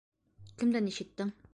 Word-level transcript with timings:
Кемдән 0.63 0.91
ишеттең?! 0.95 1.37